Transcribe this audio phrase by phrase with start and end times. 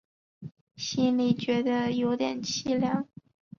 [0.77, 3.07] 心里觉得有点凄凉